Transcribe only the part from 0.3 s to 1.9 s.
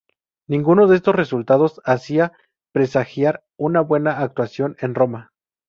Ninguno de estos resultados